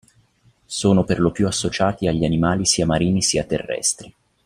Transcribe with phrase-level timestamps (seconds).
[0.65, 4.11] Sono perlopiù associati agli animali sia marini sia terrestri.